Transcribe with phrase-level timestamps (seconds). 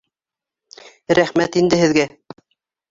[1.21, 2.11] Рәхмәт инде һеҙгә